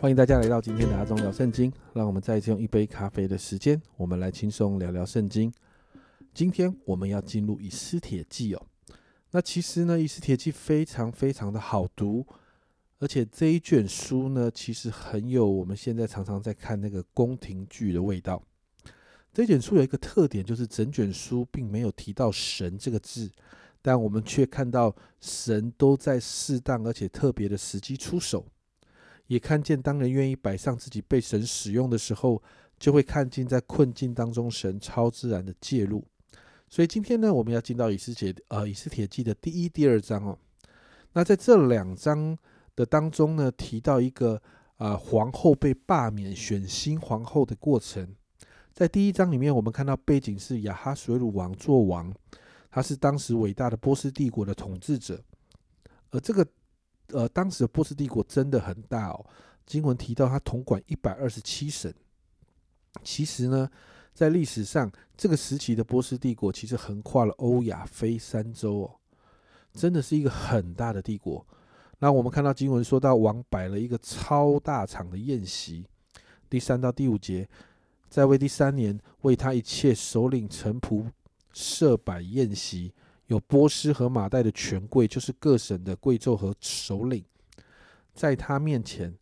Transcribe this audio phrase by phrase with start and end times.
[0.00, 1.70] 欢迎大家来到今天的阿忠聊圣经。
[1.92, 5.52] 让我们再一次用一杯咖啡的时间，我们来轻松聊聊圣经。
[6.32, 8.66] 今天我们要进入以斯帖记哦。
[9.32, 12.26] 那其实呢，以斯帖记非常非常的好读，
[12.98, 18.42] 而且这一卷书呢，其实很有我们现在常常在看那个宫廷剧的味道。
[19.34, 23.30] 这卷书有一个特点，就是整卷书并没有提到神这个字，
[23.82, 28.46] 但我们却看到神都在适当而且特别的时机出手。
[29.30, 32.42] 也看见，当人愿意摆上自己被神使用的时候，
[32.80, 36.04] 就会看见在困境当中神超自然的介入。
[36.68, 40.36] 所以今天呢，我们要进到以斯帖呃以斯帖记的第一、第二章哦。
[41.12, 42.36] 那在这两章
[42.74, 44.42] 的当中呢，提到一个
[44.78, 48.12] 啊皇后被罢免、选新皇后的过程。
[48.72, 52.12] 在第一章里面，我们看到背景是亚哈水鲁王做王，
[52.68, 55.22] 他是当时伟大的波斯帝国的统治者，
[56.10, 56.44] 而这个。
[57.12, 59.26] 呃，当时的波斯帝国真的很大哦。
[59.66, 61.92] 经文提到他统管一百二十七省。
[63.04, 63.70] 其实呢，
[64.12, 68.90] 在历史上这个时期的波斯帝国其实横跨了欧亚非三洲哦，
[69.72, 71.46] 真的是一个很大的帝国。
[72.00, 75.86] 那我们看到经文说到王摆了一个超大场的宴席，
[76.48, 77.48] 第三到第五节，
[78.08, 81.04] 在位第三年，为他一切首领臣仆
[81.52, 82.92] 设摆宴席。
[83.30, 87.24] 有波斯和马代的权贵，就是各省的贵胄和首领，
[88.12, 89.16] 在他面前，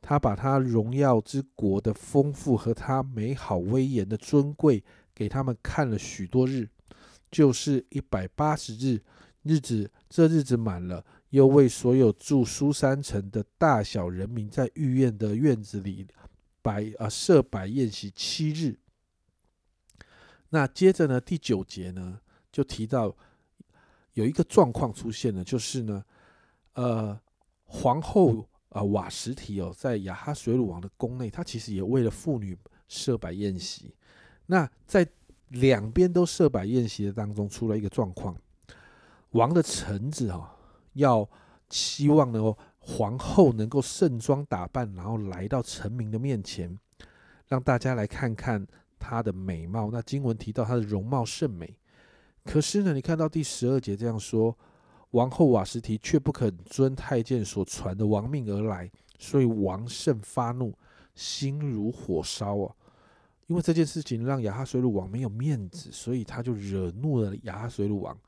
[0.00, 6.68] 他把他荣耀之国的丰富和他美好威严的尊贵给他们看了许多日，
[7.32, 9.02] 就是一百八十日
[9.42, 9.90] 日子。
[10.08, 16.06] 这日子满了，又为所有住苏山城的大小人民在御苑的院子里
[16.62, 18.78] 摆啊设摆宴席七日。
[20.50, 22.20] 那接着呢，第九节呢
[22.52, 23.16] 就提到。
[24.14, 26.04] 有一个状况出现了，就是呢，
[26.74, 27.18] 呃，
[27.64, 32.56] 皇后啊瓦什提哦，在亚哈水鲁王的宫内，他其实也为了妇女
[32.88, 33.94] 设摆宴席。
[34.46, 35.06] 那在
[35.48, 38.36] 两边都设摆宴席的当中，出了一个状况，
[39.30, 40.56] 王的臣子啊，
[40.92, 41.26] 要
[41.70, 46.78] 希望呢皇后能够盛装打扮，然后来到臣民的面前，
[47.46, 48.66] 让大家来看看
[48.98, 49.90] 她的美貌。
[49.90, 51.78] 那经文提到她的容貌甚美。
[52.44, 54.56] 可是呢，你看到第十二节这样说，
[55.12, 60.76] 王后瓦什提却不肯遵太监所传的王命而来，所以王甚发怒，
[61.14, 62.74] 心如火烧啊！
[63.46, 68.18] 因为这件事情让亚哈水鲁王没有面子，所以他就惹怒了亚哈水鲁王。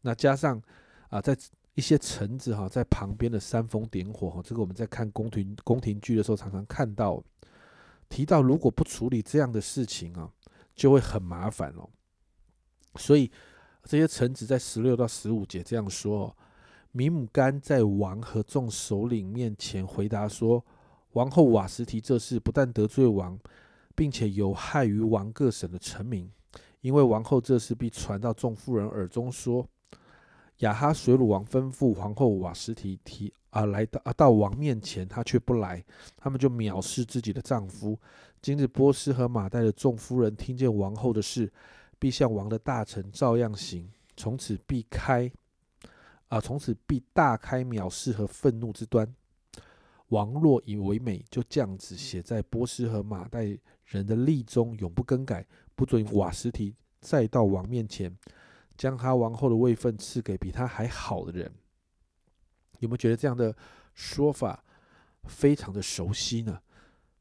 [0.00, 0.60] 那加上
[1.10, 1.36] 啊，在
[1.74, 7.22] 一些臣子哈在旁边的煽风点火哈，这个我们在看宫廷宫廷剧的时候常常看到，
[8.08, 10.30] 提到如果不处理这样的事情啊，
[10.74, 11.86] 就会很麻烦哦。
[12.96, 13.30] 所以。
[13.82, 16.36] 这些臣子在十六到十五节这样说：
[16.92, 20.64] 米姆干在王和众首领面前回答说，
[21.12, 23.38] 王后瓦什提这事不但得罪王，
[23.96, 26.30] 并且有害于王各省的臣民，
[26.82, 29.66] 因为王后这事必传到众妇人耳中，说
[30.58, 35.82] 亚哈水鲁王吩咐皇后瓦什提提啊来到啊到王面前，他却不来，
[36.16, 37.98] 他们就藐视自己的丈夫。
[38.42, 41.50] 今日波斯和马代的众夫人听见王后的事。
[42.00, 45.30] 必向王的大臣照样行，从此必开，
[46.28, 49.06] 啊，从此必大开藐视和愤怒之端。
[50.08, 55.46] 王若以为美，就这样子写在波斯和马代人的例中，永不更改，
[55.76, 58.16] 不准瓦什提再到王面前，
[58.76, 61.52] 将他王后的位分赐给比他还好的人。
[62.80, 63.54] 有没有觉得这样的
[63.94, 64.64] 说法
[65.24, 66.60] 非常的熟悉呢？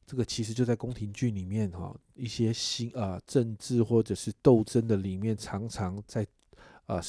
[0.10, 6.26] 这个其实就在宫廷剧里面哈，一些新啊政治或者是斗争的里面，常常在
[6.88, 7.00] 啊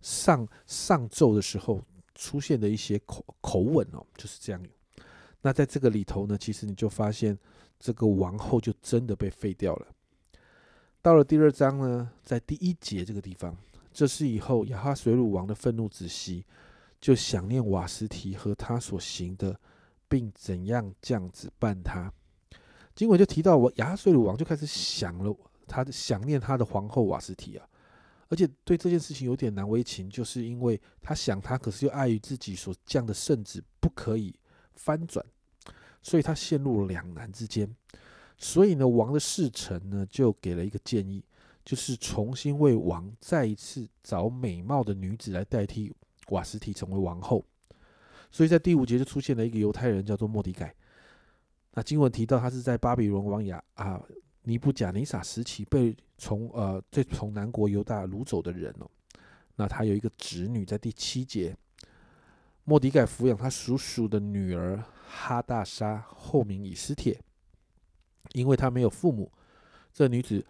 [0.00, 1.82] 上上奏的时候
[2.14, 4.62] 出现的一些口口吻哦，就是这样。
[5.42, 7.36] 那在这个里头呢，其实你就发现
[7.80, 9.88] 这个王后就真的被废掉了。
[11.02, 13.56] 到了第二章呢，在第一节这个地方，
[13.92, 16.46] 这是以后亚哈水鲁王的愤怒止息，
[17.00, 19.58] 就想念瓦斯提和他所行的，
[20.06, 22.12] 并怎样这样子办他。
[22.96, 25.36] 经文就提到，我亚哈水鲁王就开始想了，
[25.68, 27.68] 他的想念他的皇后瓦斯提啊，
[28.28, 34.34] 而且对这件事情有点难为情，就是因为他想他，可是又碍于自己所降的圣旨不可以
[34.74, 35.24] 翻转，
[36.02, 37.68] 所以他陷入了两难之间。
[38.38, 41.22] 所以呢，王的侍臣呢就给了一个建议，
[41.66, 45.94] 就是重新为王再一次找美貌的女子来代替
[46.28, 47.44] 瓦斯提成为王后。
[48.30, 50.74] 所以在第五节就出现了一个犹太人，叫做莫迪改。
[51.76, 54.02] 那经文提到，他是在巴比伦王亚啊
[54.44, 58.90] 尼布贾尼撒时期被从呃最从南国犹大掳走的人哦。
[59.56, 61.54] 那他有一个侄女，在第七节，
[62.64, 67.20] 莫迪改抚养他叔叔的女儿哈大莎，后名以斯帖，
[68.32, 69.30] 因为他没有父母。
[69.92, 70.42] 这女子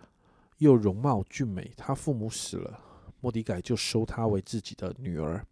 [0.58, 2.80] 又容貌俊美，她父母死了，
[3.20, 5.44] 莫迪改就收她为自己的女儿。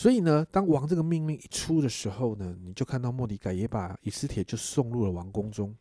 [0.00, 5.76] 所以呢，当王这个命令一出的时候呢，你就看到莫迪改也把以斯帖就送入了王宫中。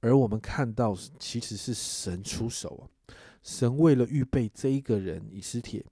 [0.00, 2.84] 而我们看到，其实是神出手啊，
[3.42, 5.82] 神为了预备这一个人以斯帖，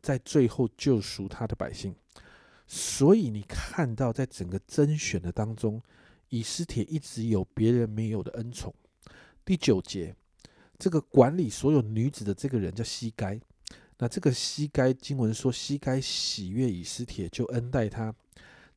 [0.00, 1.94] 在最后救赎他的百姓。
[2.66, 5.80] 所以你看到，在整个甄选的当中，
[6.30, 8.74] 以斯帖一直有别人没有的恩宠。
[9.44, 10.16] 第九节，
[10.80, 13.40] 这个管理所有女子的这个人叫西该。
[14.02, 18.12] 那这个西该经文说，西该喜悦以斯帖，就恩待他，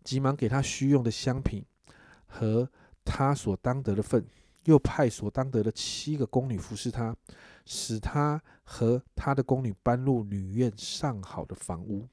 [0.04, 1.66] 急忙给他需用的香品
[2.28, 2.70] 和
[3.04, 4.24] 他所当得的份，
[4.66, 7.16] 又派所当得的七个宫女服侍他，
[7.66, 12.08] 使他和他的宫女搬入女院上好的房屋。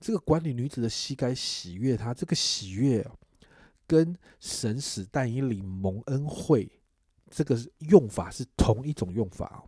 [0.00, 3.06] 这个管理女子的西该喜悦他，这个喜悦
[3.86, 6.66] 跟神使但以理蒙恩惠。
[7.28, 9.62] 这个用法是同一种用法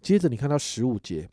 [0.00, 1.30] 接着你看到十五节，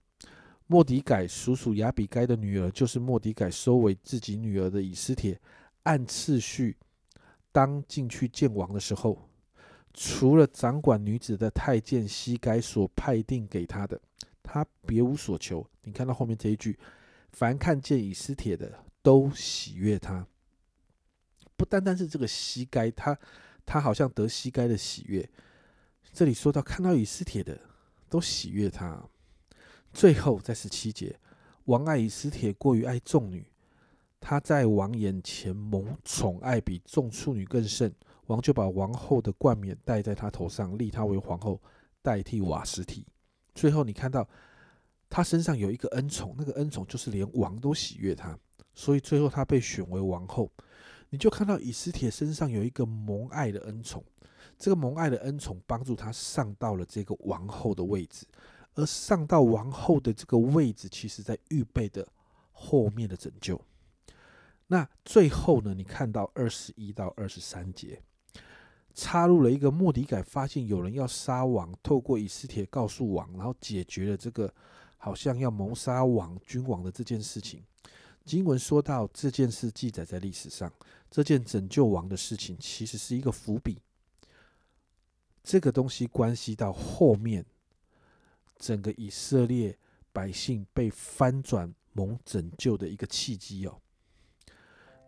[0.71, 5.35] 莫迪改叔叔亚比该的女儿，就是莫迪改收为自己女儿的以斯帖，
[5.81, 6.77] 按次序
[7.51, 9.27] 当进去见王的时候，
[9.95, 13.99] 除了掌管女子的太监西该所派定给他的，
[14.43, 15.67] 他别无所求。
[15.81, 16.77] 你看到后面这一句，
[17.31, 18.71] 凡看见以斯帖的
[19.01, 20.27] 都喜悦他。
[21.57, 23.17] 不单单是这个西该，他
[23.65, 25.27] 他好像得西该的喜悦。
[26.13, 27.59] 这里说到，看到以斯帖的
[28.07, 29.03] 都喜悦他。
[29.93, 31.19] 最后在十七节，
[31.65, 33.45] 王爱以斯帖过于爱众女，
[34.19, 37.93] 他在王眼前蒙宠爱比众处女更甚。
[38.27, 41.59] 王就把王后的冠冕戴在他头上，立他为皇后，
[42.01, 43.05] 代替瓦实提。
[43.55, 44.27] 最后你看到
[45.09, 48.37] 他身上有一个恩宠，那个恩宠就是连王都喜悦他，
[48.75, 50.51] 所以最后他被选为王后。
[51.09, 54.03] 你就看到以斯帖身上有一个蒙爱的恩宠。
[54.59, 58.27] 这个蒙爱的恩宠帮助他上到了这个王后的位置，
[58.79, 62.07] 而上到王后的这个位置，其实在预备的
[62.53, 63.59] 后面的拯救。
[64.67, 65.73] 那最后呢？
[65.73, 68.01] 你看到二十一到二十三节，
[68.93, 74.53] 插入了一个莫迪改发现有人要杀王，透过以斯帖告诉王，然后解决了这个
[74.95, 77.61] 好像要谋杀王君王的这件事情。
[78.23, 80.71] 经文说到这件事记载在历史上，
[81.09, 83.81] 这件拯救王的事情其实是一个伏笔。
[85.43, 87.43] 这个东西关系到后面
[88.59, 89.75] 整个以色列
[90.13, 93.75] 百姓被翻转蒙拯救的一个契机哦。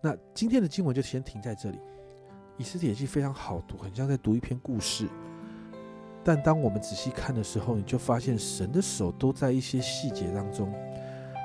[0.02, 1.78] 那今天的经文就先停在这里。
[2.58, 5.08] 以斯帖记非常好读，很像在读一篇故事。
[6.24, 10.72] 但当我们仔细看的时候，你就发现神的手都在一些细节当中。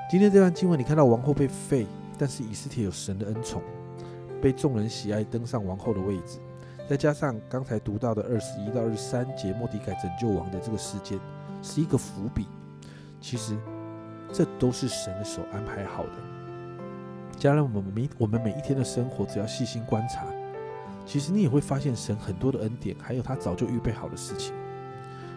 [0.09, 1.87] 今天这段经文，你看到王后被废，
[2.17, 3.61] 但是以斯帖有神的恩宠，
[4.41, 6.39] 被众人喜爱，登上王后的位置。
[6.87, 11.19] 再加上刚才读到的二十一到二十三节，莫迪改拯救王的这个事件，
[11.61, 12.47] 是一个伏笔。
[13.19, 13.57] 其实
[14.31, 16.11] 这都是神的手安排好的。
[17.37, 20.25] 家人，我们每我们每一天的生活，只要细心观察，
[21.05, 24.53] 其实你也会发现神很多的恩典，还有他早就预备好的事情。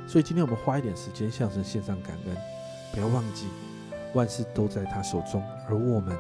[0.06, 2.36] 所以今天我们花一点时间向神献上感恩，
[2.92, 3.48] 不要忘记
[4.14, 6.16] 万事都在他手中，而我们，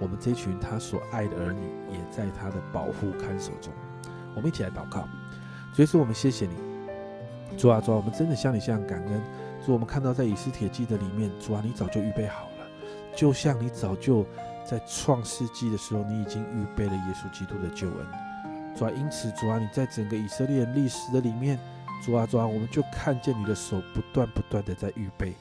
[0.00, 1.60] 我们这群他所爱的儿女，
[1.92, 3.72] 也在他的保护看守中。
[4.34, 5.06] 我们一起来祷告，
[5.72, 6.54] 所以说我们谢谢你，
[7.56, 9.22] 主啊主啊，我们真的向你向感恩。
[9.64, 12.66] 主，我们看到在以斯帖记的里面，主啊，你早就预备好了，
[13.14, 14.24] 就像你早就
[14.64, 18.06] 在创世纪的时候，你已经预备了耶稣基督的救恩。
[18.76, 21.58] 主啊，因此主啊，你在整个以色列历史的里面，
[22.04, 25.34] 主啊主啊，我们就看见你的手不断不断的在预备。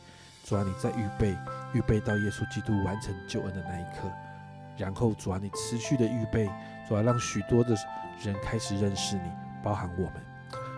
[0.43, 1.35] 主啊，你在预备，
[1.73, 4.09] 预备到耶稣基督完成救恩的那一刻。
[4.77, 6.49] 然后主啊，你持续的预备，
[6.87, 7.75] 主啊，让许多的。
[8.23, 9.29] 人开始认识你，
[9.61, 10.13] 包含我们，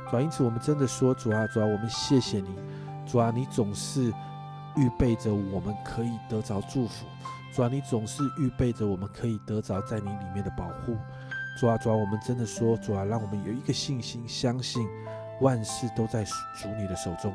[0.09, 2.55] 主啊，因此我们真的说，主啊，主啊，我们谢谢你，
[3.05, 4.13] 主啊，你总是
[4.75, 7.05] 预备着我们可以得着祝福，
[7.53, 10.95] 主啊，你总是预备着我们可以得着在你里面的保护，
[11.59, 14.87] 主啊，主啊，我们真的说，主啊，让我们有一个信心，相信
[15.41, 17.33] 万事都在主你的手中，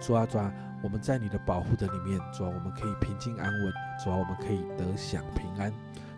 [0.00, 3.72] 主啊，主啊，我们在你的保护的里面，主啊，我们可以平静安稳，
[4.04, 5.72] 主啊，我们可以得享平安，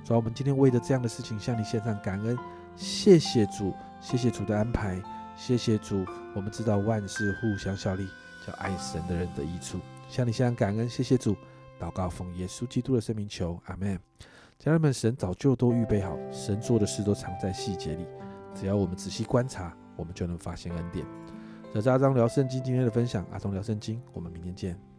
[0.04, 2.36] 主啊，我们今天为着这样的事情向你献上感恩。
[2.74, 4.98] 谢谢主，谢谢主的安排，
[5.36, 6.04] 谢谢主。
[6.34, 8.08] 我们知道万事互相效力，
[8.46, 9.78] 叫爱神的人的益处。
[10.08, 11.36] 向你向感恩，谢谢主。
[11.80, 13.98] 祷告奉耶稣基督的圣名求，阿门。
[14.58, 18.06] 家人们，神早就都预备好，神做的事都藏在细节里。
[18.54, 21.04] 只要我们仔细观察，我们就能发现恩典。
[21.74, 24.91] 这是阿张聊圣经今天的分享，阿忠聊圣经，我们明天见。